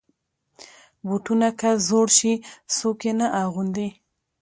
بوټونه 1.07 1.49
که 1.59 1.69
زوړ 1.87 2.07
شي، 2.17 2.33
څوک 2.77 2.97
یې 3.07 3.13
نه 3.19 3.27
اغوندي. 3.43 3.89